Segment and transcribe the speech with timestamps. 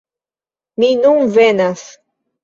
[0.83, 1.83] Mi nun venas!